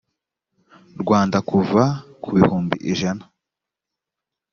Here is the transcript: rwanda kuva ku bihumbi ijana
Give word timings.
rwanda 1.01 1.37
kuva 1.49 1.83
ku 2.21 2.27
bihumbi 2.35 2.75
ijana 2.91 3.23